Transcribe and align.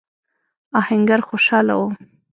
آهنګر 0.79 1.19
خوشاله 1.27 1.75
و. 1.79 1.81